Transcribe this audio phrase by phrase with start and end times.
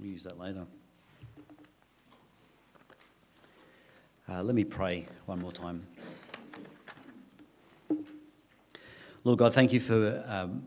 [0.00, 0.64] We'll use that later.
[4.26, 5.86] Uh, let me pray one more time.
[9.24, 10.62] Lord God, thank you for um,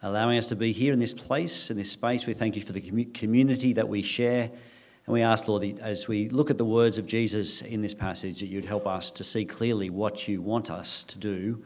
[0.00, 2.26] allowing us to be here in this place, in this space.
[2.26, 2.80] We thank you for the
[3.12, 4.44] community that we share.
[4.44, 8.40] And we ask, Lord, as we look at the words of Jesus in this passage,
[8.40, 11.62] that you'd help us to see clearly what you want us to do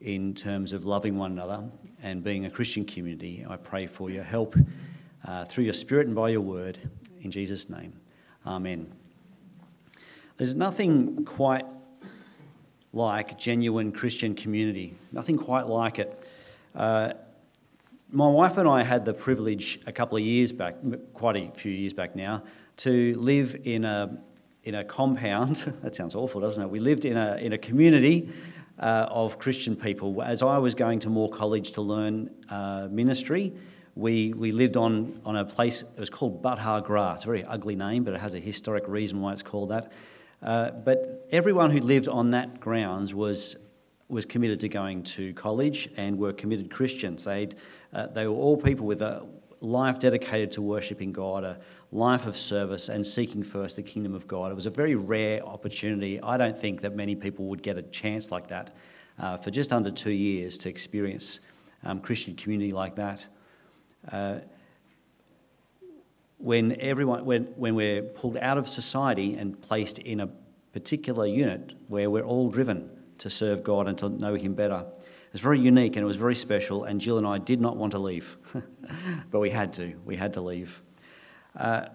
[0.00, 1.62] in terms of loving one another
[2.02, 3.46] and being a Christian community.
[3.48, 4.56] I pray for your help
[5.24, 6.78] uh, through your Spirit and by your word.
[7.20, 7.92] In Jesus' name,
[8.46, 8.92] Amen.
[10.36, 11.64] There's nothing quite
[12.92, 16.22] like genuine Christian community, nothing quite like it.
[16.74, 17.12] Uh,
[18.10, 20.76] my wife and I had the privilege a couple of years back,
[21.14, 22.42] quite a few years back now,
[22.78, 24.18] to live in a,
[24.64, 25.56] in a compound.
[25.82, 26.68] that sounds awful, doesn't it?
[26.68, 28.28] We lived in a, in a community
[28.78, 30.20] uh, of Christian people.
[30.22, 33.54] As I was going to Moore College to learn uh, ministry,
[33.94, 37.12] we, we lived on, on a place, it was called Buttha Gra.
[37.14, 39.92] It's a very ugly name, but it has a historic reason why it's called that.
[40.42, 43.56] Uh, but everyone who lived on that grounds was,
[44.08, 47.24] was committed to going to college and were committed Christians.
[47.24, 47.54] They'd,
[47.92, 49.26] uh, they were all people with a
[49.60, 51.58] life dedicated to worshipping God, a
[51.92, 54.50] life of service and seeking first the kingdom of God.
[54.50, 56.20] It was a very rare opportunity.
[56.20, 58.74] I don't think that many people would get a chance like that
[59.18, 61.40] uh, for just under two years to experience
[61.84, 63.26] um, Christian community like that.
[64.10, 64.38] Uh,
[66.38, 70.28] when everyone, when, when we're pulled out of society and placed in a
[70.72, 74.84] particular unit where we're all driven to serve God and to know Him better.
[74.98, 77.76] It was very unique and it was very special, and Jill and I did not
[77.76, 78.36] want to leave,
[79.30, 79.94] but we had to.
[80.04, 80.82] We had to leave.
[81.56, 81.86] Uh,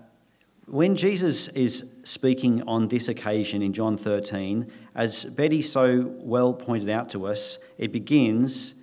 [0.66, 6.90] when Jesus is speaking on this occasion in John 13, as Betty so well pointed
[6.90, 8.74] out to us, it begins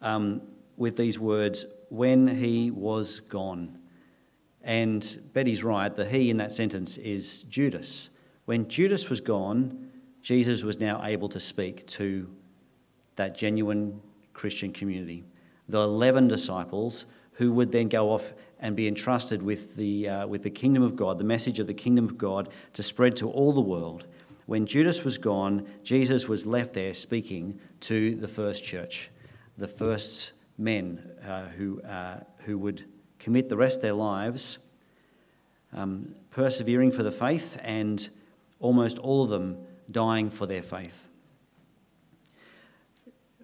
[0.00, 0.42] um,
[0.76, 3.78] with these words, when he was gone.
[4.62, 8.10] And Betty's right, the he in that sentence is Judas.
[8.46, 9.90] When Judas was gone,
[10.20, 12.28] Jesus was now able to speak to
[13.16, 14.00] that genuine
[14.32, 15.24] Christian community.
[15.68, 20.42] The 11 disciples who would then go off and be entrusted with the, uh, with
[20.42, 23.52] the kingdom of God, the message of the kingdom of God to spread to all
[23.52, 24.06] the world.
[24.46, 29.10] When Judas was gone, Jesus was left there speaking to the first church,
[29.56, 32.84] the first men uh, who, uh, who would
[33.18, 34.58] commit the rest of their lives,
[35.72, 38.08] um, persevering for the faith, and
[38.60, 39.58] almost all of them
[39.90, 41.08] dying for their faith.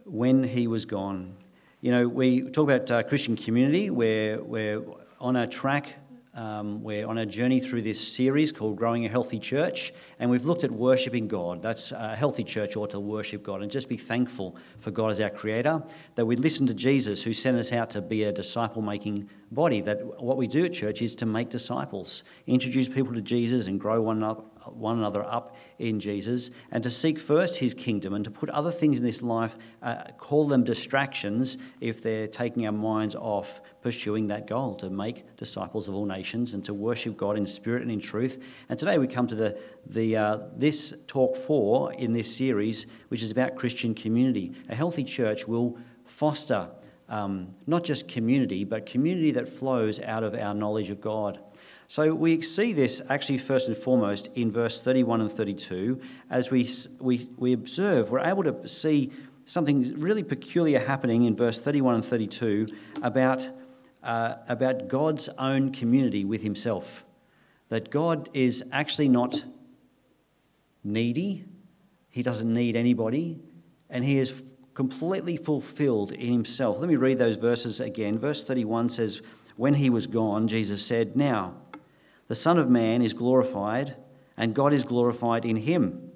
[0.04, 1.36] When he was gone,
[1.80, 4.82] you know, we talk about uh, Christian community, where we're
[5.20, 5.96] on a track
[6.34, 10.44] um, we're on a journey through this series called Growing a Healthy Church, and we've
[10.44, 11.60] looked at worshipping God.
[11.60, 15.20] That's a healthy church ought to worship God and just be thankful for God as
[15.20, 15.82] our Creator.
[16.14, 19.80] That we listen to Jesus, who sent us out to be a disciple making body.
[19.80, 23.80] That what we do at church is to make disciples, introduce people to Jesus, and
[23.80, 28.24] grow one up one another up in Jesus and to seek first his kingdom and
[28.24, 32.72] to put other things in this life, uh, call them distractions if they're taking our
[32.72, 37.36] minds off pursuing that goal to make disciples of all nations and to worship God
[37.36, 38.42] in spirit and in truth.
[38.68, 43.22] And today we come to the, the, uh, this talk four in this series, which
[43.22, 44.52] is about Christian community.
[44.68, 46.68] A healthy church will foster
[47.10, 51.40] um, not just community, but community that flows out of our knowledge of God.
[51.90, 56.00] So we see this actually first and foremost in verse 31 and 32.
[56.30, 56.70] As we,
[57.00, 59.10] we, we observe, we're able to see
[59.44, 62.68] something really peculiar happening in verse 31 and 32
[63.02, 63.48] about,
[64.04, 67.04] uh, about God's own community with Himself.
[67.70, 69.42] That God is actually not
[70.84, 71.44] needy,
[72.08, 73.40] He doesn't need anybody,
[73.88, 76.78] and He is completely fulfilled in Himself.
[76.78, 78.16] Let me read those verses again.
[78.16, 79.22] Verse 31 says,
[79.56, 81.56] When He was gone, Jesus said, Now,
[82.30, 83.96] the Son of Man is glorified,
[84.36, 86.12] and God is glorified in him.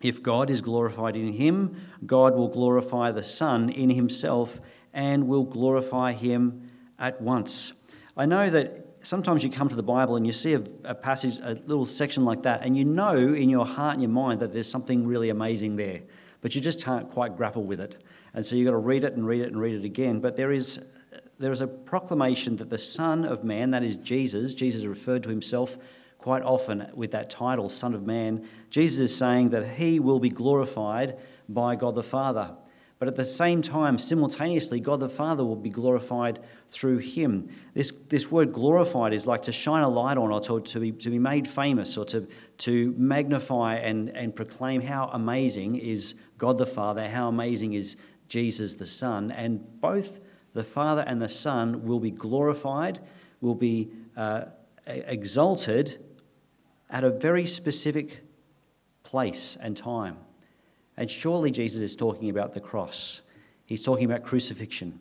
[0.00, 4.60] If God is glorified in him, God will glorify the Son in himself
[4.92, 7.72] and will glorify him at once.
[8.16, 11.38] I know that sometimes you come to the Bible and you see a, a, passage,
[11.40, 14.52] a little section like that, and you know in your heart and your mind that
[14.52, 16.00] there's something really amazing there,
[16.40, 18.02] but you just can't quite grapple with it.
[18.34, 20.18] And so you've got to read it and read it and read it again.
[20.18, 20.80] But there is
[21.38, 25.28] there is a proclamation that the Son of Man, that is Jesus, Jesus referred to
[25.28, 25.78] himself
[26.18, 28.48] quite often with that title, Son of Man.
[28.70, 32.56] Jesus is saying that he will be glorified by God the Father.
[32.98, 36.38] But at the same time, simultaneously, God the Father will be glorified
[36.68, 37.50] through him.
[37.74, 40.92] This, this word glorified is like to shine a light on or to, to, be,
[40.92, 42.26] to be made famous or to,
[42.58, 47.96] to magnify and, and proclaim how amazing is God the Father, how amazing is
[48.28, 49.30] Jesus the Son.
[49.32, 50.20] And both
[50.54, 53.00] the Father and the Son will be glorified,
[53.40, 54.44] will be uh,
[54.86, 55.98] exalted
[56.88, 58.20] at a very specific
[59.02, 60.16] place and time.
[60.96, 63.22] And surely Jesus is talking about the cross.
[63.66, 64.98] He's talking about crucifixion.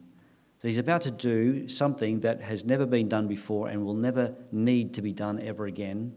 [0.63, 4.93] He's about to do something that has never been done before and will never need
[4.93, 6.15] to be done ever again.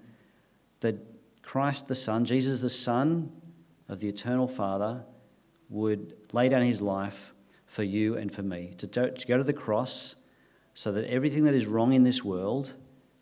[0.81, 0.97] That
[1.43, 3.33] Christ the Son, Jesus the Son
[3.89, 5.05] of the eternal Father,
[5.69, 7.35] would lay down his life
[7.67, 10.17] for you and for me, to, do, to go to the cross
[10.75, 12.75] so that everything that is wrong in this world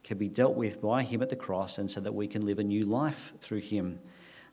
[0.02, 2.58] can be dealt with by him at the cross and so that we can live
[2.58, 3.98] a new life through him.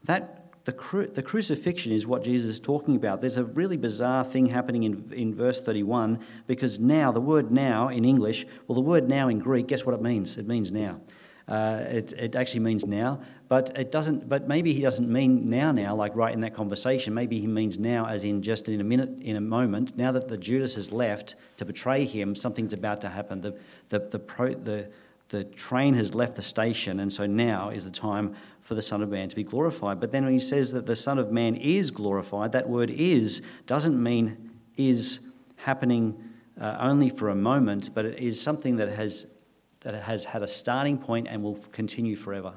[0.06, 3.20] That the, cru- the crucifixion is what Jesus is talking about.
[3.20, 7.90] There's a really bizarre thing happening in, in verse 31 because now, the word now
[7.90, 10.38] in English, well, the word now in Greek, guess what it means?
[10.38, 11.02] It means now.
[11.48, 13.20] Uh, it, it actually means now,
[13.52, 14.30] but it doesn't.
[14.30, 17.14] But maybe he doesn't mean now, now, like right in that conversation.
[17.14, 19.98] Maybe he means now, as in just in a minute, in a moment.
[19.98, 23.42] Now that the Judas has left to betray him, something's about to happen.
[23.42, 23.60] The
[23.90, 24.90] the the, pro, the
[25.28, 29.02] the train has left the station, and so now is the time for the Son
[29.02, 30.00] of Man to be glorified.
[30.00, 33.42] But then when he says that the Son of Man is glorified, that word is
[33.68, 35.20] doesn't mean is
[35.58, 36.24] happening
[36.58, 39.26] uh, only for a moment, but it is something that has,
[39.82, 42.54] that has had a starting point and will continue forever.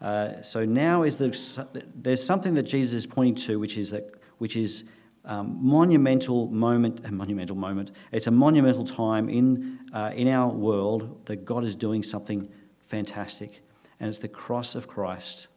[0.00, 4.14] Uh, so now is the, there's something that Jesus is pointing to, which is that
[4.38, 4.84] which is
[5.24, 7.90] um, monumental moment, a monumental moment.
[8.12, 12.48] It's a monumental time in uh, in our world that God is doing something
[12.78, 13.62] fantastic
[14.00, 15.48] and it's the cross of Christ.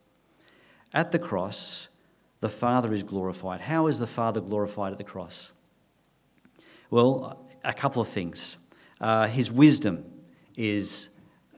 [0.93, 1.87] At the cross,
[2.39, 3.61] the Father is glorified.
[3.61, 5.51] How is the Father glorified at the cross?
[6.89, 8.57] Well, a couple of things.
[8.99, 10.05] Uh, his wisdom
[10.55, 11.09] is,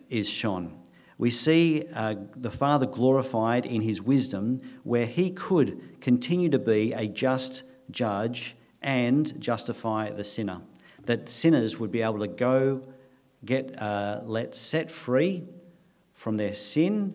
[0.09, 0.77] is shown.
[1.23, 6.91] We see uh, the Father glorified in his wisdom, where he could continue to be
[6.91, 10.59] a just judge and justify the sinner.
[11.05, 12.81] That sinners would be able to go
[13.45, 15.45] get uh, let set free
[16.13, 17.13] from their sin,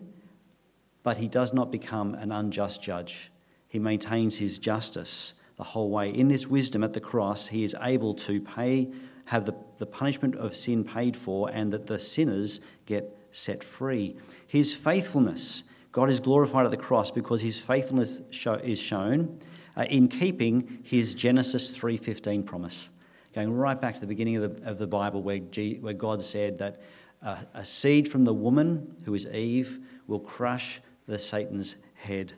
[1.03, 3.31] but he does not become an unjust judge.
[3.67, 6.09] He maintains his justice the whole way.
[6.09, 8.89] In this wisdom at the cross, he is able to pay,
[9.25, 14.15] have the, the punishment of sin paid for, and that the sinners get set free.
[14.47, 19.39] His faithfulness, God is glorified at the cross because his faithfulness show, is shown
[19.77, 22.89] uh, in keeping his Genesis 3:15 promise.
[23.33, 26.21] Going right back to the beginning of the, of the Bible where, G, where God
[26.21, 26.81] said that
[27.21, 32.33] a, a seed from the woman, who is Eve, will crush the Satan's head.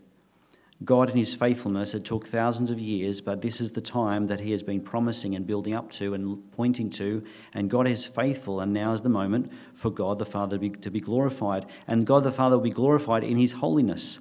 [0.83, 4.39] God, in his faithfulness, it took thousands of years, but this is the time that
[4.39, 7.23] he has been promising and building up to and pointing to.
[7.53, 10.69] And God is faithful, and now is the moment for God the Father to be,
[10.71, 11.67] to be glorified.
[11.87, 14.17] And God the Father will be glorified in his holiness,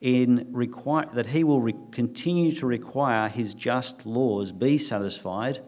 [0.00, 5.60] in require, that he will re- continue to require his just laws be satisfied,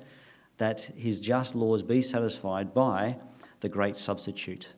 [0.57, 3.19] that his just laws be satisfied by
[3.61, 4.73] the great substitute,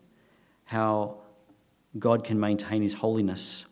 [0.65, 1.19] how
[1.97, 3.67] God can maintain his holiness,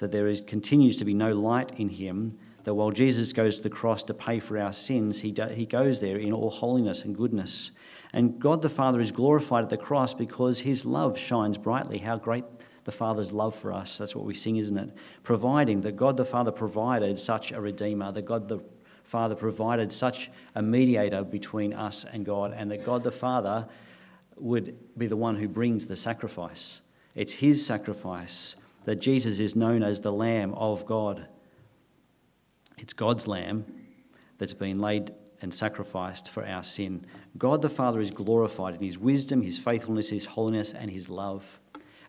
[0.00, 3.62] that there is, continues to be no light in him, that while Jesus goes to
[3.62, 7.04] the cross to pay for our sins, he, do, he goes there in all holiness
[7.04, 7.70] and goodness.
[8.12, 11.98] And God the Father is glorified at the cross because his love shines brightly.
[11.98, 12.44] How great
[12.84, 13.98] the Father's love for us.
[13.98, 14.90] That's what we sing, isn't it?
[15.22, 18.60] Providing that God the Father provided such a Redeemer, that God the
[19.04, 23.68] Father provided such a mediator between us and God, and that God the Father
[24.36, 26.80] would be the one who brings the sacrifice.
[27.14, 31.26] It's his sacrifice that Jesus is known as the Lamb of God.
[32.78, 33.64] It's God's Lamb
[34.38, 37.06] that's been laid and sacrificed for our sin.
[37.38, 41.58] God the Father is glorified in his wisdom, his faithfulness, his holiness, and his love.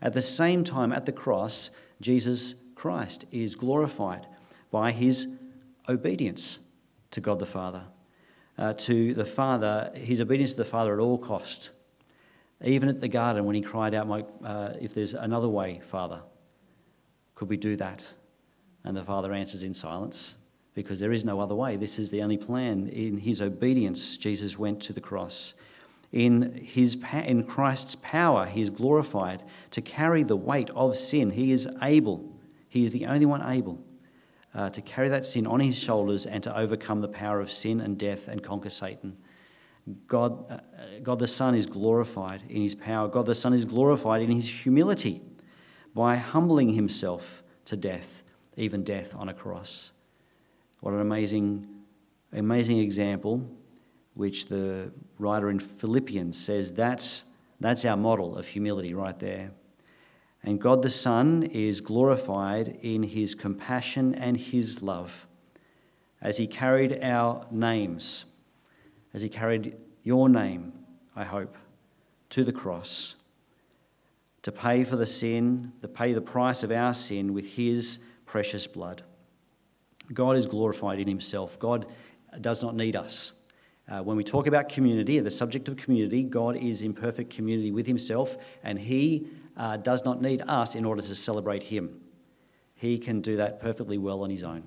[0.01, 1.69] At the same time, at the cross,
[2.01, 4.25] Jesus Christ is glorified
[4.71, 5.27] by his
[5.87, 6.59] obedience
[7.11, 7.83] to God the Father.
[8.57, 11.71] Uh, to the Father, his obedience to the Father at all cost.
[12.63, 16.21] Even at the garden, when he cried out, My, uh, If there's another way, Father,
[17.41, 18.05] could we do that?
[18.83, 20.35] And the Father answers in silence,
[20.75, 21.75] because there is no other way.
[21.75, 22.87] This is the only plan.
[22.89, 25.55] In his obedience, Jesus went to the cross.
[26.11, 31.31] In, his, in Christ's power, he is glorified to carry the weight of sin.
[31.31, 32.31] He is able,
[32.69, 33.83] he is the only one able
[34.53, 37.81] uh, to carry that sin on his shoulders and to overcome the power of sin
[37.81, 39.17] and death and conquer Satan.
[40.05, 40.59] God, uh,
[41.01, 43.07] God the Son is glorified in his power.
[43.07, 45.23] God the Son is glorified in his humility
[45.93, 48.23] by humbling himself to death,
[48.57, 49.91] even death on a cross.
[50.79, 51.67] What an amazing,
[52.33, 53.47] amazing example,
[54.13, 57.23] which the writer in Philippians says that's,
[57.59, 59.51] that's our model of humility right there.
[60.43, 65.27] And God the Son is glorified in his compassion and his love
[66.21, 68.25] as he carried our names
[69.13, 70.73] as he carried your name,
[71.15, 71.57] I hope,
[72.29, 73.15] to the cross
[74.43, 78.67] to pay for the sin, to pay the price of our sin with his precious
[78.67, 79.03] blood.
[80.13, 81.59] God is glorified in himself.
[81.59, 81.91] God
[82.39, 83.33] does not need us.
[83.89, 87.71] Uh, when we talk about community, the subject of community, God is in perfect community
[87.71, 91.99] with himself, and he uh, does not need us in order to celebrate him.
[92.75, 94.63] He can do that perfectly well on his own.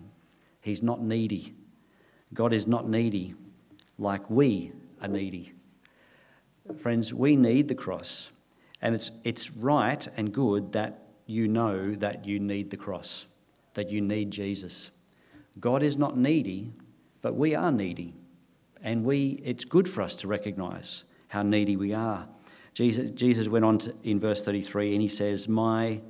[0.61, 1.55] He's not needy.
[2.33, 3.35] God is not needy
[3.99, 5.53] like we are needy.
[6.77, 8.31] Friends, we need the cross.
[8.85, 13.25] And it's, it's right and good that you know that you need the cross,
[13.73, 14.91] that you need Jesus.
[15.59, 16.71] God is not needy,
[17.23, 18.13] but we are needy.
[18.83, 22.29] And we, it's good for us to recognize how needy we are.
[22.75, 26.03] Jesus, Jesus went on to, in verse 33 and he says, My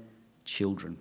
[0.44, 0.98] children.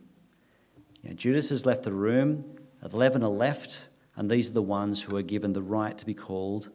[1.01, 2.45] You know, Judas has left the room,
[2.83, 6.13] 11 are left, and these are the ones who are given the right to be
[6.13, 6.69] called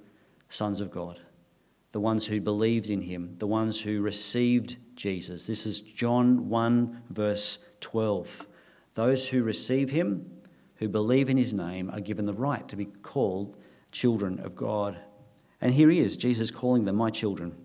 [0.49, 1.21] sons of God
[1.92, 5.47] the ones who believed in him, the ones who received Jesus.
[5.47, 8.47] This is John 1, verse 12.
[8.95, 10.30] Those who receive him,
[10.76, 13.57] who believe in his name, are given the right to be called
[13.90, 14.99] children of God.
[15.61, 17.57] And here he is, Jesus calling them my children.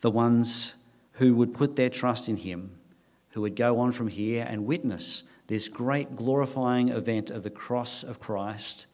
[0.00, 0.74] The ones
[1.12, 2.78] who would put their trust in him,
[3.30, 8.02] who would go on from here and witness this great glorifying event of the cross
[8.02, 8.86] of Christ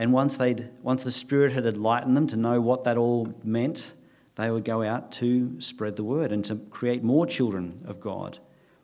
[0.00, 3.92] and once, they'd, once the Spirit had enlightened them to know what that all meant,
[4.36, 8.38] they would go out to spread the word and to create more children of God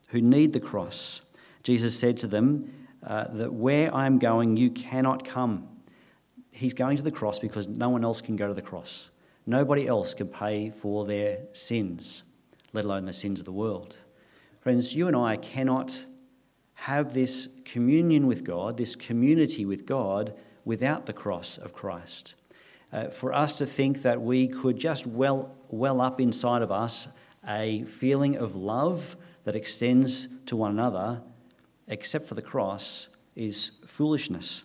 [0.08, 1.22] who need the cross.
[1.62, 2.70] Jesus said to them
[3.02, 5.66] uh, that where I'm going, you cannot come.
[6.52, 9.08] He's going to the cross because no one else can go to the cross.
[9.46, 12.24] Nobody else can pay for their sins,
[12.74, 13.96] let alone the sins of the world.
[14.60, 16.04] Friends, you and I cannot
[16.74, 20.34] have this communion with God, this community with God,
[20.66, 22.34] without the cross of Christ.
[22.92, 27.08] Uh, for us to think that we could just well, well up inside of us
[27.48, 31.22] a feeling of love that extends to one another,
[31.86, 34.64] except for the cross, is foolishness.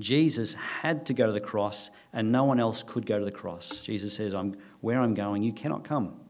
[0.00, 3.30] Jesus had to go to the cross, and no one else could go to the
[3.30, 3.82] cross.
[3.84, 6.20] Jesus says, I'm, Where I'm going, you cannot come.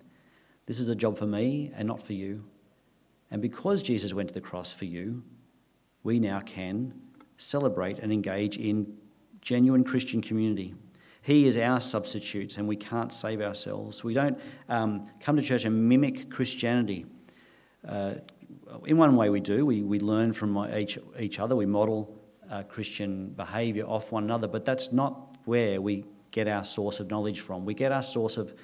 [0.67, 2.45] This is a job for me and not for you.
[3.31, 5.23] And because Jesus went to the cross for you,
[6.03, 7.00] we now can
[7.37, 8.97] celebrate and engage in
[9.41, 10.75] genuine Christian community.
[11.23, 14.05] He is our substitute, and we can't save ourselves.
[14.05, 14.38] We don't
[14.69, 17.07] um, come to church and mimic Christianity.
[17.87, 18.14] Uh,
[18.87, 19.64] in one way, we do.
[19.64, 22.14] We, we learn from each, each other, we model
[22.50, 27.11] uh, Christian behaviour off one another, but that's not where we get our source of
[27.11, 27.64] knowledge from.
[27.64, 28.55] We get our source of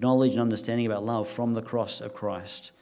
[0.00, 2.72] knowledge and understanding about love from the cross of Christ.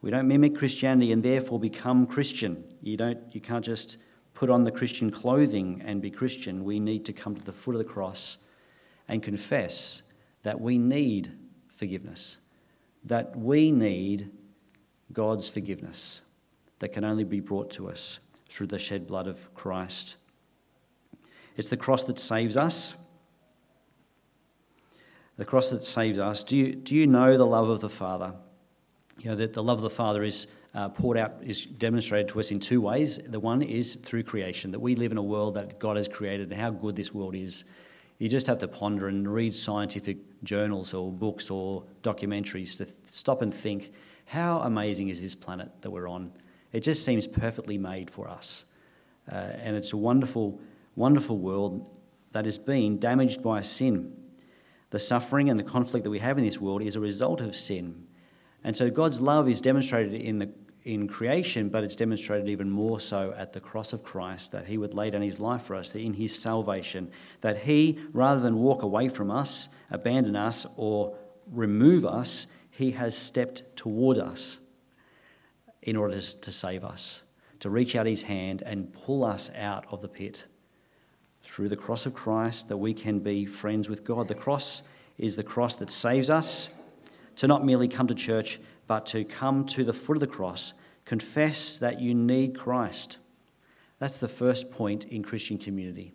[0.00, 2.64] We don't mimic Christianity and therefore become Christian.
[2.82, 3.98] You, don't, you can't just
[4.42, 7.76] put on the Christian clothing and be Christian, we need to come to the foot
[7.76, 8.38] of the cross
[9.06, 10.02] and confess
[10.42, 11.30] that we need
[11.68, 12.38] forgiveness,
[13.04, 14.32] that we need
[15.12, 16.22] God's forgiveness
[16.80, 18.18] that can only be brought to us
[18.48, 20.16] through the shed blood of Christ.
[21.56, 22.96] It's the cross that saves us.
[25.36, 26.42] The cross that saves us.
[26.42, 28.34] Do you, do you know the love of the Father?
[29.20, 32.40] You know that the love of the Father is uh, poured out is demonstrated to
[32.40, 33.18] us in two ways.
[33.18, 36.50] The one is through creation, that we live in a world that God has created
[36.50, 37.64] and how good this world is.
[38.18, 43.42] You just have to ponder and read scientific journals or books or documentaries to stop
[43.42, 43.92] and think
[44.26, 46.32] how amazing is this planet that we're on?
[46.72, 48.64] It just seems perfectly made for us.
[49.30, 50.58] Uh, and it's a wonderful,
[50.96, 51.98] wonderful world
[52.32, 54.16] that has been damaged by sin.
[54.90, 57.54] The suffering and the conflict that we have in this world is a result of
[57.54, 58.06] sin.
[58.64, 60.50] And so God's love is demonstrated in the
[60.84, 64.78] in creation, but it's demonstrated even more so at the cross of Christ that he
[64.78, 67.10] would lay down his life for us in his salvation.
[67.40, 71.16] That he, rather than walk away from us, abandon us, or
[71.46, 74.58] remove us, he has stepped toward us
[75.82, 77.22] in order to save us,
[77.60, 80.46] to reach out his hand and pull us out of the pit.
[81.42, 84.28] Through the cross of Christ, that we can be friends with God.
[84.28, 84.82] The cross
[85.18, 86.68] is the cross that saves us
[87.36, 90.72] to not merely come to church, but to come to the foot of the cross,
[91.04, 93.18] confess that you need Christ.
[93.98, 96.12] That's the first point in Christian community,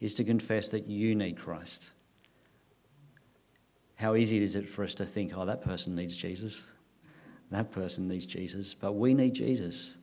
[0.00, 1.90] is to confess that you need Christ.
[3.96, 6.64] How easy is it for us to think, oh, that person needs Jesus,
[7.50, 9.98] that person needs Jesus, but we need Jesus.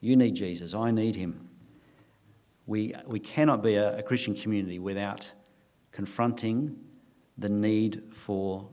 [0.00, 1.48] You need Jesus, I need him.
[2.66, 5.32] We, we cannot be a, a Christian community without
[5.92, 6.76] confronting
[7.38, 8.68] the need for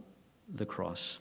[0.54, 1.20] the cross.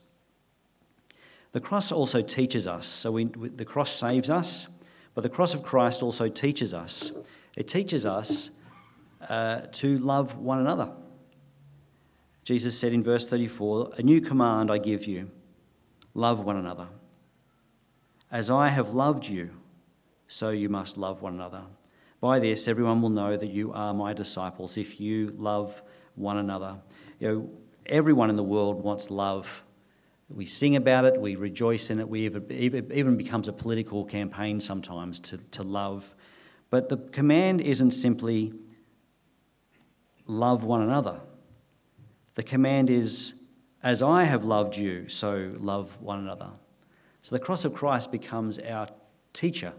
[1.52, 2.86] The cross also teaches us.
[2.86, 4.68] So we, the cross saves us,
[5.14, 7.12] but the cross of Christ also teaches us.
[7.56, 8.50] It teaches us
[9.28, 10.90] uh, to love one another.
[12.44, 15.30] Jesus said in verse 34 A new command I give you
[16.14, 16.88] love one another.
[18.30, 19.50] As I have loved you,
[20.26, 21.62] so you must love one another.
[22.20, 25.82] By this, everyone will know that you are my disciples if you love
[26.14, 26.76] one another.
[27.20, 27.50] You know,
[27.88, 29.64] everyone in the world wants love.
[30.28, 35.20] We sing about it, we rejoice in it, we even, becomes a political campaign sometimes
[35.20, 36.14] to, to love.
[36.70, 38.52] But the command isn't simply
[40.26, 41.20] love one another.
[42.34, 43.34] The command is,
[43.82, 46.50] as I have loved you, so love one another.
[47.22, 48.88] So the cross of Christ becomes our
[49.32, 49.72] teacher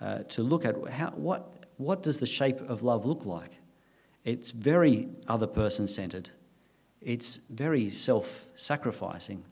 [0.00, 3.52] uh, to look at how, what, what does the shape of love look like?
[4.24, 6.30] It's very other person centered.
[7.04, 9.44] It's very self sacrificing.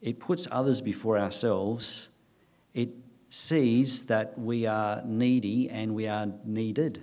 [0.00, 2.08] It puts others before ourselves.
[2.74, 2.90] It
[3.30, 7.02] sees that we are needy and we are needed.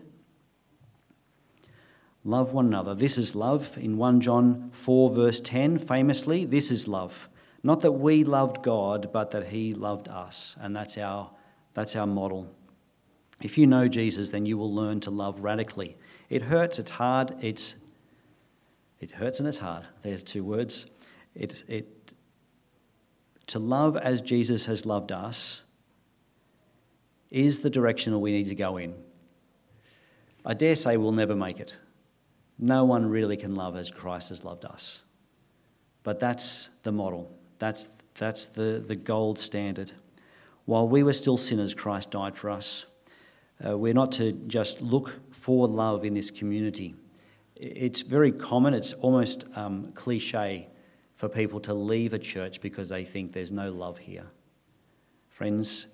[2.24, 2.96] Love one another.
[2.96, 3.78] This is love.
[3.78, 7.30] In 1 John 4, verse 10, famously, this is love.
[7.62, 10.56] Not that we loved God, but that He loved us.
[10.60, 11.30] And that's our,
[11.76, 12.52] that's our model.
[13.42, 15.98] If you know Jesus, then you will learn to love radically.
[16.30, 17.76] It hurts, it's hard, it's,
[19.00, 19.86] it hurts and it's hard.
[20.02, 20.86] There's two words.
[21.34, 22.14] It, it,
[23.48, 25.62] to love as Jesus has loved us
[27.30, 28.94] is the direction we need to go in.
[30.46, 31.78] I dare say we'll never make it.
[32.58, 35.04] No one really can love as Christ has loved us.
[36.04, 39.92] But that's the model, that's, that's the, the gold standard.
[40.66, 42.86] While we were still sinners, Christ died for us.
[43.66, 46.96] Uh, we're not to just look for love in this community.
[47.66, 50.68] It's very common, it's almost um, cliche
[51.16, 54.28] for people to leave a church because they think there's no love here.
[55.30, 55.88] Friends,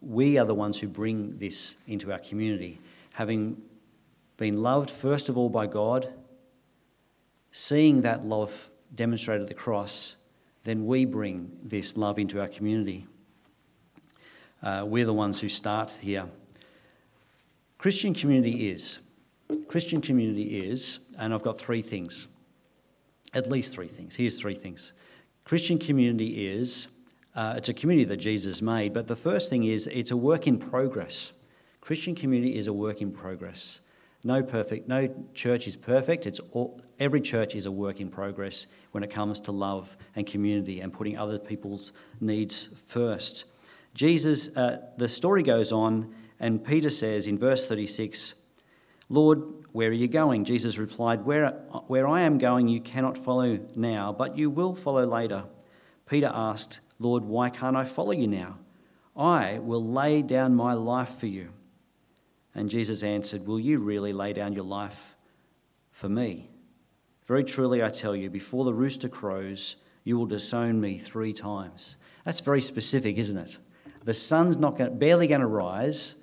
[0.00, 2.80] we are the ones who bring this into our community.
[3.12, 3.62] Having
[4.36, 6.12] been loved first of all by God,
[7.52, 10.16] seeing that love demonstrated at the cross,
[10.64, 13.06] then we bring this love into our community.
[14.60, 16.26] Uh, we're the ones who start here.
[17.78, 18.98] Christian community is.
[19.68, 22.28] Christian community is, and I've got three things.
[23.34, 24.16] At least three things.
[24.16, 24.92] Here's three things.
[25.44, 26.88] Christian community is,
[27.34, 30.46] uh, it's a community that Jesus made, but the first thing is it's a work
[30.46, 31.32] in progress.
[31.80, 33.80] Christian community is a work in progress.
[34.26, 36.26] No perfect, no church is perfect.
[36.26, 40.26] It's all, every church is a work in progress when it comes to love and
[40.26, 43.44] community and putting other people's needs first.
[43.92, 48.32] Jesus, uh, the story goes on, and Peter says in verse 36,
[49.08, 50.44] Lord, where are you going?
[50.44, 51.50] Jesus replied, where,
[51.88, 55.44] where I am going, you cannot follow now, but you will follow later.
[56.06, 58.58] Peter asked, Lord, why can't I follow you now?
[59.16, 61.50] I will lay down my life for you.
[62.54, 65.16] And Jesus answered, Will you really lay down your life
[65.90, 66.50] for me?
[67.24, 71.96] Very truly, I tell you, before the rooster crows, you will disown me three times.
[72.24, 73.58] That's very specific, isn't it?
[74.04, 76.14] The sun's not going, barely going to rise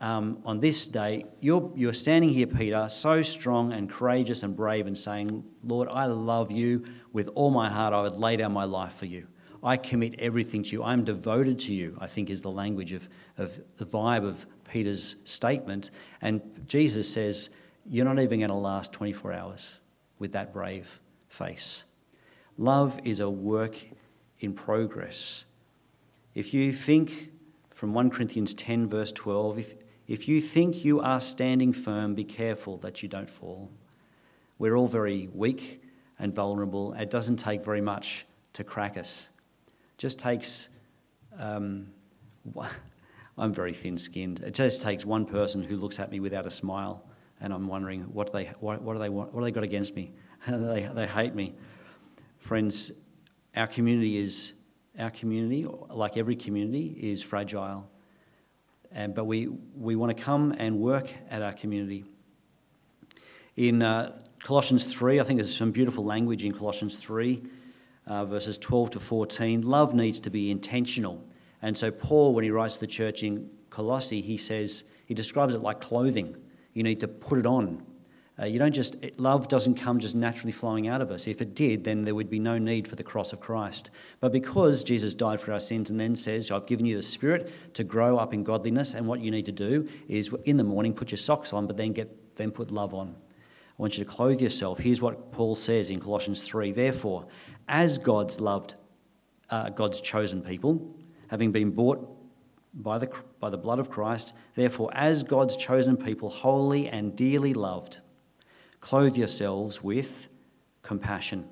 [0.00, 1.26] um, on this day.
[1.40, 6.06] You're, you're standing here, Peter, so strong and courageous and brave, and saying, Lord, I
[6.06, 7.92] love you with all my heart.
[7.92, 9.26] I would lay down my life for you.
[9.62, 10.82] I commit everything to you.
[10.82, 15.16] I'm devoted to you, I think is the language of, of the vibe of Peter's
[15.24, 15.90] statement.
[16.22, 17.50] And Jesus says,
[17.86, 19.80] You're not even going to last 24 hours
[20.18, 21.84] with that brave face.
[22.56, 23.76] Love is a work
[24.38, 25.44] in progress.
[26.34, 27.30] If you think,
[27.70, 29.74] from 1 Corinthians 10, verse 12, if,
[30.10, 33.70] if you think you are standing firm, be careful that you don't fall.
[34.58, 35.82] We're all very weak
[36.18, 36.92] and vulnerable.
[36.94, 39.28] It doesn't take very much to crack us.
[39.68, 40.68] It just takes
[41.38, 41.86] um,
[43.38, 44.40] I'm very thin skinned.
[44.40, 47.04] It just takes one person who looks at me without a smile,
[47.40, 49.96] and I'm wondering what they, what, what do they want, what do they got against
[49.96, 50.12] me?
[50.48, 51.54] they, they hate me.
[52.38, 52.92] Friends,
[53.56, 54.52] our community is,
[54.98, 57.89] our community, like every community, is fragile.
[58.92, 62.04] And, but we, we want to come and work at our community.
[63.56, 67.42] In uh, Colossians 3, I think there's some beautiful language in Colossians 3,
[68.06, 69.62] uh, verses 12 to 14.
[69.62, 71.22] Love needs to be intentional.
[71.62, 75.54] And so, Paul, when he writes to the church in Colossae, he says, he describes
[75.54, 76.36] it like clothing.
[76.72, 77.84] You need to put it on.
[78.40, 81.26] Uh, you don't just, love doesn't come just naturally flowing out of us.
[81.26, 83.90] If it did, then there would be no need for the cross of Christ.
[84.20, 87.74] But because Jesus died for our sins and then says, I've given you the Spirit
[87.74, 90.94] to grow up in godliness, and what you need to do is in the morning
[90.94, 93.08] put your socks on, but then, get, then put love on.
[93.08, 94.78] I want you to clothe yourself.
[94.78, 97.26] Here's what Paul says in Colossians 3 Therefore,
[97.68, 98.74] as God's loved,
[99.50, 100.96] uh, God's chosen people,
[101.28, 102.08] having been bought
[102.72, 107.52] by the, by the blood of Christ, therefore, as God's chosen people, holy and dearly
[107.52, 107.98] loved,
[108.80, 110.28] clothe yourselves with
[110.82, 111.48] compassion,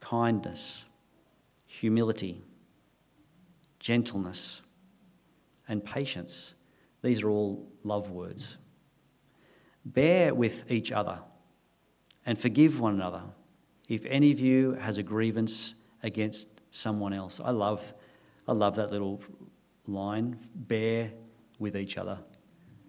[0.00, 0.84] kindness,
[1.66, 2.42] humility,
[3.78, 4.62] gentleness,
[5.68, 6.54] and patience.
[7.02, 8.58] These are all love words.
[9.84, 11.20] Bear with each other
[12.24, 13.22] and forgive one another
[13.88, 17.40] if any of you has a grievance against someone else.
[17.42, 17.94] I love,
[18.48, 19.22] I love that little
[19.86, 21.12] line bear
[21.58, 22.18] with each other.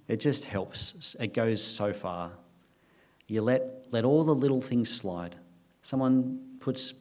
[0.08, 2.32] It just helps, it goes so far.
[3.28, 5.36] You let, let all the little things slide.
[5.82, 6.94] Someone puts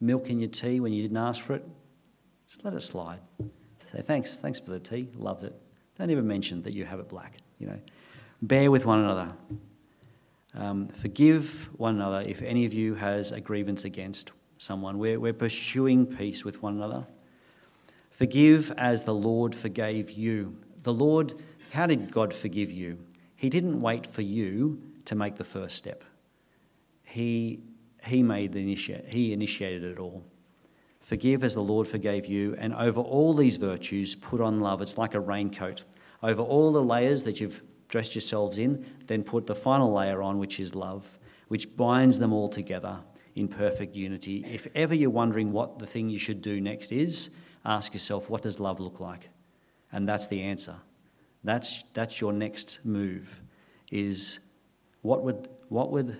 [0.00, 1.66] milk in your tea when you didn't ask for it,
[2.46, 3.20] just let it slide.
[3.92, 5.54] Say, thanks, thanks for the tea, loved it.
[5.98, 7.78] Don't even mention that you have it black, you know.
[8.40, 9.32] Bear with one another.
[10.54, 14.98] Um, forgive one another if any of you has a grievance against someone.
[14.98, 17.06] We're, we're pursuing peace with one another.
[18.10, 20.56] Forgive as the Lord forgave you.
[20.82, 21.34] The Lord,
[21.70, 22.98] how did God forgive you?
[23.36, 26.04] He didn't wait for you to make the first step.
[27.02, 27.60] He,
[28.06, 30.24] he made the initiate, he initiated it all.
[31.00, 34.80] Forgive as the Lord forgave you, and over all these virtues, put on love.
[34.80, 35.82] It's like a raincoat.
[36.22, 40.38] Over all the layers that you've dressed yourselves in, then put the final layer on,
[40.38, 43.00] which is love, which binds them all together
[43.34, 44.44] in perfect unity.
[44.48, 47.30] If ever you're wondering what the thing you should do next is,
[47.64, 49.28] ask yourself, what does love look like?
[49.90, 50.76] And that's the answer.
[51.44, 53.42] That's, that's your next move,
[53.90, 54.38] is
[55.02, 56.16] what would, what, would,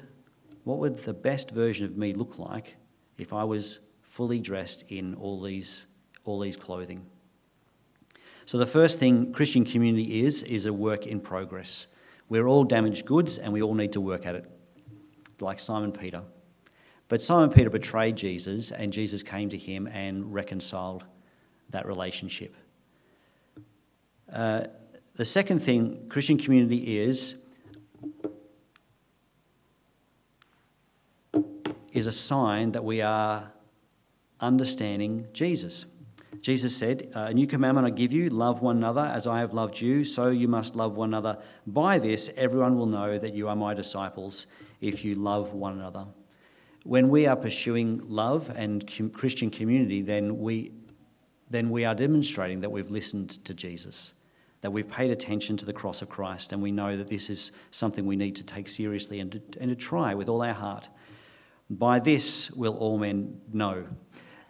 [0.65, 2.77] what would the best version of me look like
[3.19, 5.87] if I was fully dressed in all these,
[6.25, 7.07] all these clothing?
[8.45, 11.87] So the first thing Christian community is, is a work in progress.
[12.29, 14.51] We're all damaged goods and we all need to work at it,
[15.41, 16.23] like Simon Peter.
[17.09, 21.05] But Simon Peter betrayed Jesus and Jesus came to him and reconciled
[21.71, 22.57] that relationship.
[24.33, 24.65] Uh,
[25.15, 27.37] the second thing Christian community is
[32.03, 33.53] is a sign that we are
[34.41, 35.87] understanding Jesus.
[36.41, 39.81] Jesus said, A new commandment I give you love one another as I have loved
[39.81, 41.39] you, so you must love one another.
[41.65, 44.49] By this, everyone will know that you are my disciples
[44.81, 46.07] if you love one another.
[46.83, 50.73] When we are pursuing love and Christian community, then we,
[51.51, 54.13] then we are demonstrating that we've listened to Jesus,
[54.63, 57.53] that we've paid attention to the cross of Christ, and we know that this is
[57.71, 60.89] something we need to take seriously and to, and to try with all our heart.
[61.73, 63.87] By this will all men know.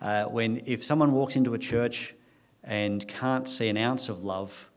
[0.01, 2.17] Uh, when if someone walks into a church
[2.65, 4.69] and can't see an ounce of love,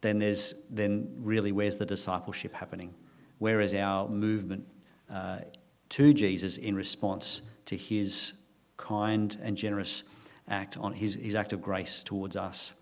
[0.00, 2.94] then there's then really where's the discipleship happening?
[3.38, 4.64] Where is our movement
[5.10, 5.40] uh,
[5.88, 8.32] to Jesus in response to His
[8.76, 10.04] kind and generous
[10.46, 12.74] act on His, his act of grace towards us?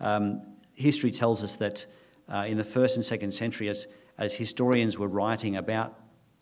[0.00, 0.40] Um,
[0.74, 1.84] history tells us that
[2.32, 6.00] uh, in the first and second century, as as historians were writing about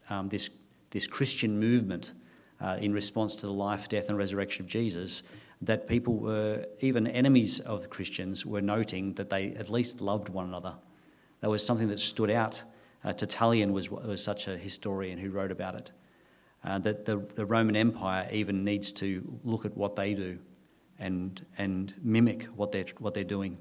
[0.09, 0.49] um, this
[0.95, 2.15] this Christian movement
[2.61, 5.25] uh, in response to the life, death, and resurrection of Jesus,
[5.61, 10.47] that people were, even enemies of Christians, were noting that they at least loved one
[10.47, 10.75] another.
[11.41, 12.63] That was something that stood out.
[13.05, 15.91] Uh, Tertullian was, was such a historian who wrote about it.
[16.65, 20.39] Uh, that the, the Roman Empire even needs to look at what they do
[20.99, 23.59] and, and mimic what they're, what they're doing.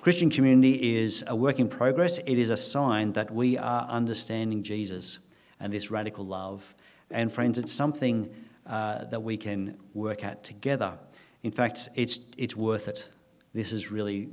[0.00, 2.18] Christian community is a work in progress.
[2.18, 5.18] It is a sign that we are understanding Jesus
[5.64, 6.74] and this radical love.
[7.10, 8.28] And, friends, it's something
[8.66, 10.98] uh, that we can work at together.
[11.42, 13.08] In fact, it's, it's worth it.
[13.54, 14.28] This is really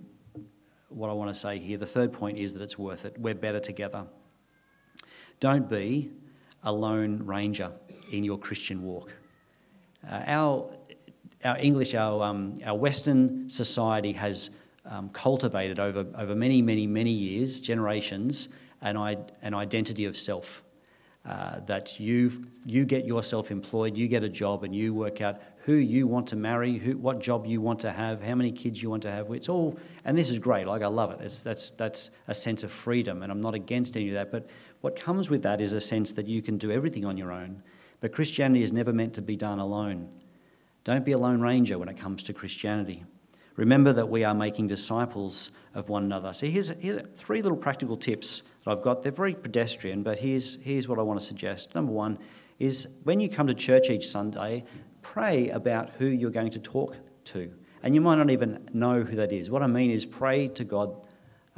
[0.89, 1.77] what I want to say here.
[1.77, 3.15] The third point is that it's worth it.
[3.17, 4.07] We're better together.
[5.39, 6.11] Don't be
[6.63, 7.71] a lone ranger
[8.11, 9.13] in your Christian walk.
[10.05, 10.69] Uh, our,
[11.45, 14.49] our English, our, um, our Western society has
[14.85, 18.49] um, cultivated over, over many, many, many years, generations,
[18.81, 18.97] an,
[19.41, 20.61] an identity of self
[21.25, 22.31] uh, that you
[22.65, 26.27] you get yourself employed, you get a job, and you work out who you want
[26.27, 29.11] to marry, who, what job you want to have, how many kids you want to
[29.11, 29.29] have.
[29.29, 30.65] It's all, and this is great.
[30.65, 31.21] Like I love it.
[31.21, 34.31] It's, that's that's a sense of freedom, and I'm not against any of that.
[34.31, 34.49] But
[34.81, 37.61] what comes with that is a sense that you can do everything on your own.
[37.99, 40.09] But Christianity is never meant to be done alone.
[40.83, 43.05] Don't be a lone ranger when it comes to Christianity.
[43.55, 46.33] Remember that we are making disciples of one another.
[46.33, 49.01] So here's, here's three little practical tips that I've got.
[49.01, 51.75] They're very pedestrian, but here's, here's what I want to suggest.
[51.75, 52.17] Number one
[52.59, 54.63] is when you come to church each Sunday,
[55.01, 56.95] pray about who you're going to talk
[57.25, 57.51] to.
[57.83, 59.49] And you might not even know who that is.
[59.49, 61.07] What I mean is pray to God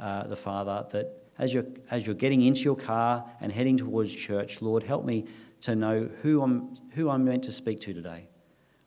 [0.00, 4.14] uh, the Father that as you're, as you're getting into your car and heading towards
[4.14, 5.26] church, Lord, help me
[5.62, 8.28] to know who I'm, who I'm meant to speak to today.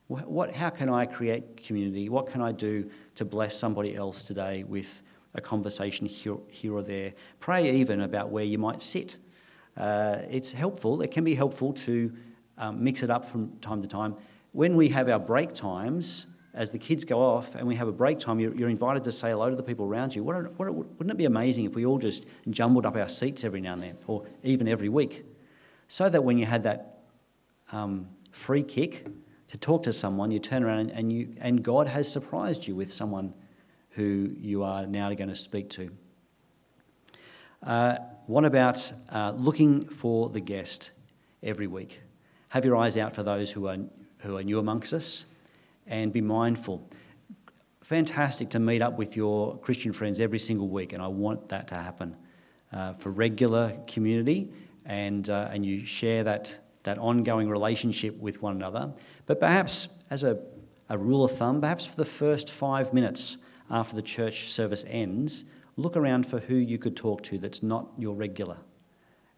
[0.07, 2.09] What, what, how can I create community?
[2.09, 5.01] What can I do to bless somebody else today with
[5.37, 7.13] a conversation here, here or there.
[7.39, 9.17] Pray even about where you might sit.
[9.77, 12.11] Uh, it's helpful, it can be helpful to
[12.57, 14.15] um, mix it up from time to time.
[14.51, 17.91] When we have our break times, as the kids go off and we have a
[17.91, 20.23] break time, you're, you're invited to say hello to the people around you.
[20.23, 23.73] Wouldn't, wouldn't it be amazing if we all just jumbled up our seats every now
[23.73, 25.23] and then, or even every week,
[25.87, 27.03] so that when you had that
[27.71, 29.05] um, free kick
[29.49, 32.91] to talk to someone, you turn around and, you, and God has surprised you with
[32.91, 33.35] someone
[33.97, 35.89] who you are now going to speak to.
[37.63, 40.91] Uh, what about uh, looking for the guest
[41.41, 41.99] every week?
[42.49, 43.77] Have your eyes out for those who are,
[44.19, 45.25] who are new amongst us
[45.87, 46.87] and be mindful.
[47.81, 51.67] Fantastic to meet up with your Christian friends every single week, and I want that
[51.69, 52.15] to happen
[52.71, 54.53] uh, for regular community,
[54.85, 58.93] and, uh, and you share that, that ongoing relationship with one another.
[59.25, 60.37] But perhaps, as a,
[60.87, 63.37] a rule of thumb, perhaps for the first five minutes
[63.69, 65.43] after the church service ends,
[65.75, 68.57] look around for who you could talk to that's not your regular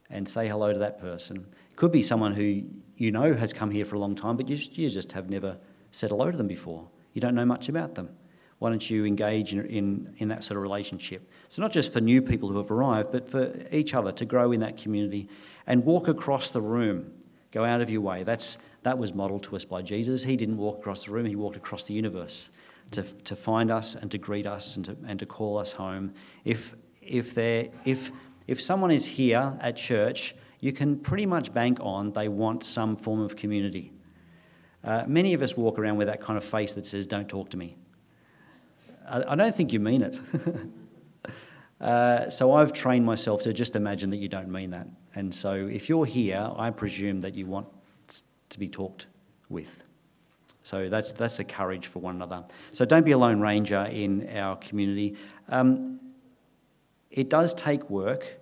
[0.10, 1.46] and say hello to that person.
[1.70, 2.64] It could be someone who
[2.98, 4.58] you know has come here for a long time, but you,
[4.90, 5.58] just have never
[5.92, 6.88] said hello to them before.
[7.14, 8.10] You don't know much about them.
[8.58, 11.32] Why don't you engage in, in, in that sort of relationship?
[11.48, 14.52] So, not just for new people who have arrived, but for each other to grow
[14.52, 15.30] in that community
[15.66, 17.12] and walk across the room.
[17.52, 18.24] Go out of your way.
[18.24, 20.24] That's, that was modelled to us by Jesus.
[20.24, 22.50] He didn't walk across the room, he walked across the universe
[22.92, 26.14] to, to find us and to greet us and to, and to call us home.
[26.46, 28.12] If, if, if,
[28.48, 32.96] if someone is here at church, you can pretty much bank on they want some
[32.96, 33.92] form of community.
[34.84, 37.50] Uh, many of us walk around with that kind of face that says, Don't talk
[37.50, 37.78] to me.
[39.08, 40.20] I, I don't think you mean it.
[41.82, 44.88] uh, so I've trained myself to just imagine that you don't mean that.
[45.16, 47.68] And so if you're here, I presume that you want
[48.50, 49.08] to be talked
[49.50, 49.84] with.
[50.70, 52.46] So that's, that's the courage for one another.
[52.74, 55.18] So don't be a lone ranger in our community.
[55.48, 56.00] Um,
[57.10, 58.40] it does take work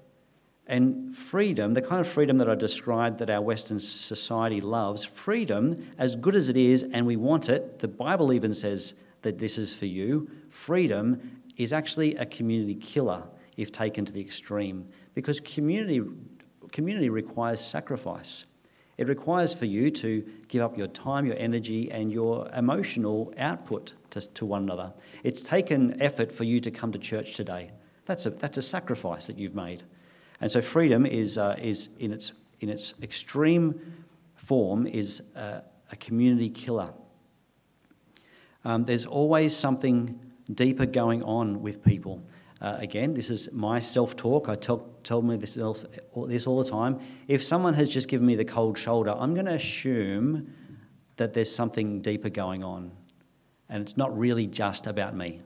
[0.67, 5.87] and freedom, the kind of freedom that I described that our Western society loves, freedom,
[5.97, 9.57] as good as it is, and we want it, the Bible even says that this
[9.57, 10.29] is for you.
[10.49, 13.23] Freedom is actually a community killer
[13.55, 16.01] if taken to the extreme because community,
[16.73, 18.43] community requires sacrifice.
[18.97, 23.93] It requires for you to give up your time, your energy, and your emotional output
[24.11, 24.93] to, to one another.
[25.23, 27.71] It's taken effort for you to come to church today.
[28.05, 29.83] That's a, that's a sacrifice that you've made.
[30.41, 34.03] And so freedom is, uh, is in, its, in its extreme
[34.35, 36.93] form is uh, a community killer.
[38.65, 40.19] Um, there's always something
[40.51, 42.23] deeper going on with people.
[42.59, 44.49] Uh, again, this is my self talk.
[44.49, 46.99] I tell, tell me this, this all the time.
[47.27, 50.53] If someone has just given me the cold shoulder, I'm going to assume
[51.17, 52.91] that there's something deeper going on.
[53.69, 55.41] And it's not really just about me.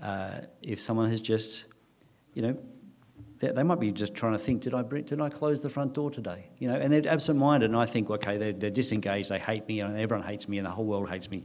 [0.00, 1.66] Uh, if someone has just,
[2.34, 2.56] you know,
[3.38, 6.10] they, might be just trying to think, did I, did I close the front door
[6.10, 6.46] today?
[6.58, 9.80] You know, and they're absent-minded, and I think, okay, they're, they're disengaged, they hate me,
[9.80, 11.44] and everyone hates me, and the whole world hates me.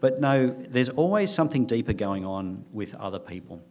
[0.00, 3.62] But no, there's always something deeper going on with other people.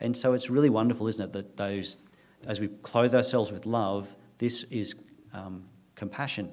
[0.00, 1.98] And so it's really wonderful, isn't it, that those,
[2.46, 4.94] as we clothe ourselves with love, this is
[5.32, 6.50] um, compassion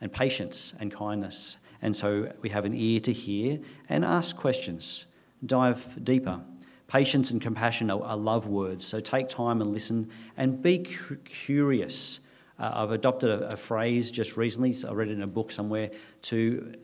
[0.00, 1.56] and patience and kindness.
[1.82, 5.06] And so we have an ear to hear and ask questions,
[5.44, 6.40] dive deeper.
[6.88, 11.16] Patience and compassion are, are love words, so take time and listen and be cu-
[11.18, 12.18] curious.
[12.58, 15.52] Uh, I've adopted a, a, phrase just recently, so I read it in a book
[15.52, 15.90] somewhere,
[16.22, 16.74] to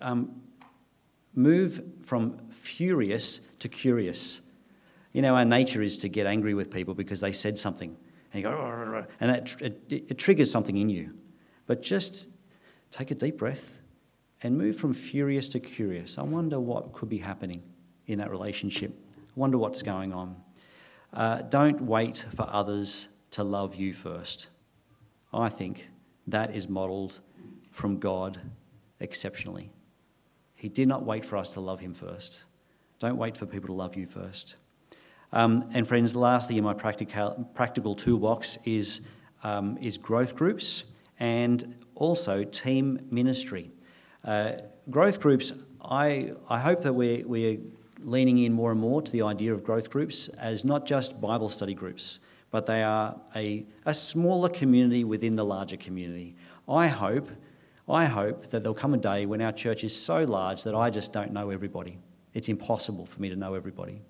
[0.00, 0.40] um,
[1.34, 4.40] move from furious to curious.
[5.18, 7.96] You know, our nature is to get angry with people because they said something.
[8.32, 11.12] And you go, and that, it, it triggers something in you.
[11.66, 12.28] But just
[12.92, 13.80] take a deep breath
[14.44, 16.18] and move from furious to curious.
[16.18, 17.64] I wonder what could be happening
[18.06, 20.36] in that relationship I wonder what's going on.
[21.12, 24.50] Uh, don't wait for others to love you first.
[25.32, 25.88] I think
[26.28, 27.18] that is modelled
[27.72, 28.40] from God
[29.00, 29.72] exceptionally.
[30.54, 32.44] He did not wait for us to love Him first.
[33.00, 34.54] Don't wait for people to love you first.
[35.32, 39.00] Um, and friends, lastly, in my practical, practical toolbox is,
[39.42, 40.84] um, is growth groups
[41.20, 43.70] and also team ministry.
[44.24, 44.52] Uh,
[44.90, 47.58] growth groups, I, I hope that we're, we're
[48.00, 51.48] leaning in more and more to the idea of growth groups as not just Bible
[51.48, 56.36] study groups, but they are a, a smaller community within the larger community.
[56.68, 57.28] I hope,
[57.88, 60.88] I hope that there'll come a day when our church is so large that I
[60.90, 61.98] just don't know everybody.
[62.32, 64.00] It's impossible for me to know everybody.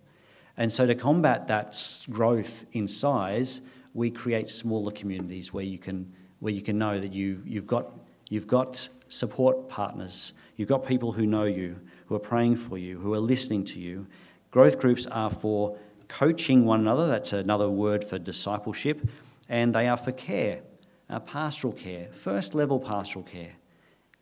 [0.58, 3.60] And so, to combat that growth in size,
[3.94, 7.92] we create smaller communities where you can, where you can know that you, you've, got,
[8.28, 12.98] you've got support partners, you've got people who know you, who are praying for you,
[12.98, 14.08] who are listening to you.
[14.50, 19.08] Growth groups are for coaching one another, that's another word for discipleship,
[19.48, 20.60] and they are for care.
[21.08, 23.52] uh, pastoral care, first level pastoral care.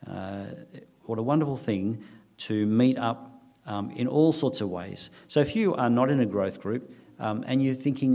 [0.06, 0.44] Uh,
[1.04, 2.04] what a wonderful thing
[2.36, 3.35] to meet up
[3.66, 5.10] um, in all sorts of ways.
[5.26, 8.14] So if you are not in a growth group um, and you're thinking,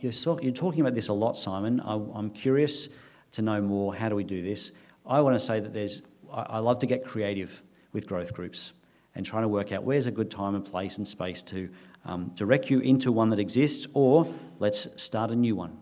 [0.00, 2.88] you're, so, you're, talking about this a lot, Simon, I, I'm curious
[3.32, 3.94] to know more.
[3.94, 4.72] How do we do this?
[5.06, 8.72] I want to say that there's, I, I love to get creative with growth groups
[9.14, 11.68] and trying to work out where's a good time and place and space to
[12.04, 15.76] um, direct you into one that exists, or let's start a new one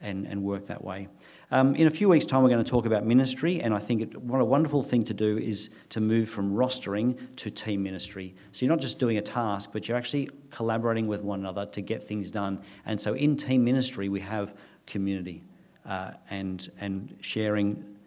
[0.00, 1.08] and, and work that way.
[1.52, 4.00] Um, in a few weeks' time, we're going to talk about ministry, and I think
[4.00, 8.34] it, what a wonderful thing to do is to move from rostering to team ministry.
[8.52, 11.82] So you're not just doing a task, but you're actually collaborating with one another to
[11.82, 12.62] get things done.
[12.86, 14.54] And so in team ministry, we have
[14.86, 15.42] community
[15.84, 17.98] uh, and, and sharing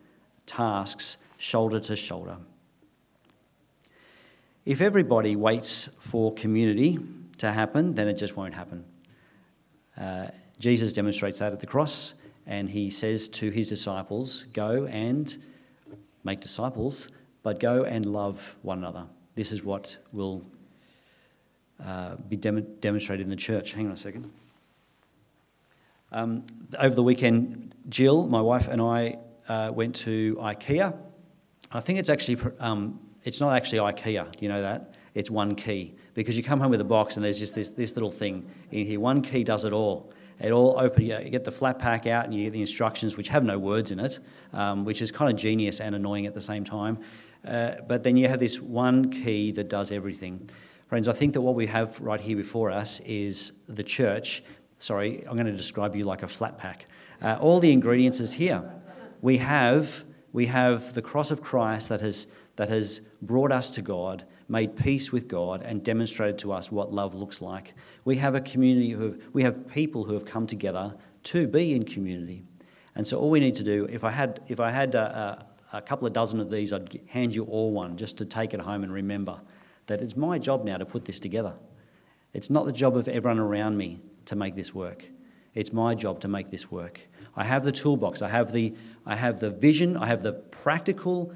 [0.47, 2.38] tasks shoulder to shoulder.
[4.65, 6.97] If everybody waits for community
[7.38, 8.86] to happen, then it just won't happen.
[9.95, 12.15] Uh, Jesus demonstrates that at the cross
[12.47, 15.38] and he says to his disciples, Go and
[16.23, 17.10] make disciples,
[17.43, 19.05] but go and love one another.
[19.36, 20.45] This is what will
[21.84, 23.73] uh, be dem- demonstrated in the church.
[23.73, 24.31] Hang on a second.
[26.12, 26.45] Um,
[26.79, 29.17] over the weekend, Jill, my wife, and I
[29.49, 30.97] uh, went to IKEA.
[31.71, 34.41] I think it's actually um, it's not actually IKEA.
[34.41, 37.39] You know that it's one key because you come home with a box and there's
[37.39, 38.99] just this this little thing in here.
[38.99, 41.06] One key does it all it all open.
[41.06, 43.91] You get the flat pack out and you get the instructions, which have no words
[43.91, 44.19] in it,
[44.54, 47.00] um, which is kind of genius and annoying at the same time.
[47.45, 50.50] Uh, but then you have this one key that does everything.
[50.88, 54.43] Friends, I think that what we have right here before us is the church.
[54.78, 56.88] Sorry, I'm going to describe you like a flat pack.
[57.21, 58.63] Uh, all the ingredients is here.
[59.21, 63.82] We have we have the cross of Christ that has that has brought us to
[63.82, 67.73] God made peace with God, and demonstrated to us what love looks like.
[68.03, 71.73] We have a community who have, we have people who have come together to be
[71.73, 72.43] in community.
[72.95, 75.77] And so all we need to do, if I had, if I had a, a,
[75.77, 78.62] a couple of dozen of these, I'd hand you all one just to take it
[78.62, 79.41] home and remember
[79.88, 81.53] that it's my job now to put this together.
[82.34, 85.05] It's not the job of everyone around me to make this work.
[85.53, 87.01] It's my job to make this work.
[87.36, 88.21] I have the toolbox.
[88.21, 89.97] I have the, I have the vision.
[89.97, 91.34] I have the practical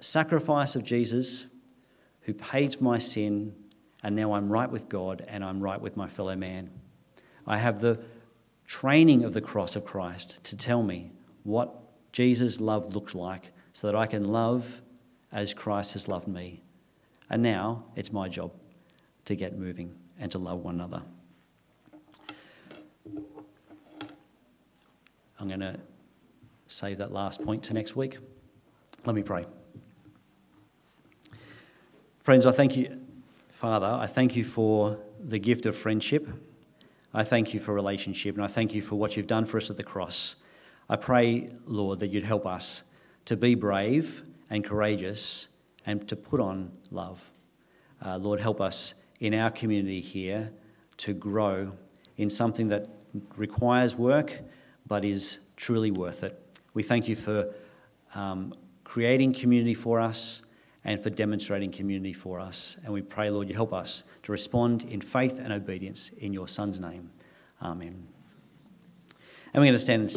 [0.00, 1.46] sacrifice of Jesus
[2.22, 3.54] who paid my sin,
[4.02, 6.70] and now I'm right with God and I'm right with my fellow man.
[7.46, 8.00] I have the
[8.66, 11.10] training of the cross of Christ to tell me
[11.42, 11.74] what
[12.12, 14.80] Jesus' love looked like so that I can love
[15.32, 16.62] as Christ has loved me.
[17.28, 18.52] And now it's my job
[19.24, 21.02] to get moving and to love one another.
[25.38, 25.78] I'm going to
[26.66, 28.18] save that last point to next week.
[29.04, 29.46] Let me pray.
[32.30, 32.96] Friends, I thank you,
[33.48, 36.28] Father, I thank you for the gift of friendship.
[37.12, 39.68] I thank you for relationship, and I thank you for what you've done for us
[39.68, 40.36] at the cross.
[40.88, 42.84] I pray, Lord, that you'd help us
[43.24, 45.48] to be brave and courageous
[45.84, 47.32] and to put on love.
[48.00, 50.52] Uh, Lord, help us in our community here
[50.98, 51.72] to grow
[52.16, 52.86] in something that
[53.36, 54.38] requires work
[54.86, 56.40] but is truly worth it.
[56.74, 57.52] We thank you for
[58.14, 60.42] um, creating community for us
[60.84, 62.76] and for demonstrating community for us.
[62.84, 66.48] And we pray, Lord, you help us to respond in faith and obedience in your
[66.48, 67.10] Son's name.
[67.62, 68.06] Amen.
[69.52, 70.10] And we're going to stand and